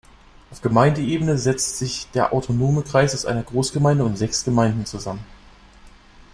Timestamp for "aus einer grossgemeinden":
3.13-4.03